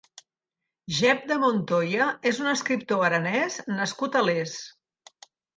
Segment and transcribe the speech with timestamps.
[0.99, 4.57] Jèp de Montoya és un escriptor aranès nascut a Les.